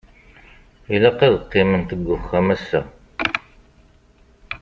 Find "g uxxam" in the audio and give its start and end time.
2.03-2.47